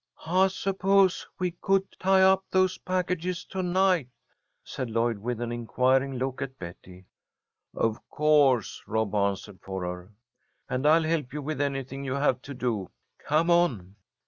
[0.25, 4.09] "I suppose we could tie up those packages to night,"
[4.63, 7.05] said Lloyd, with an inquiring look at Betty.
[7.75, 10.09] "Of course," Rob answered for her.
[10.67, 12.89] "And I'll help you with anything you have to do.
[13.27, 13.95] Come on."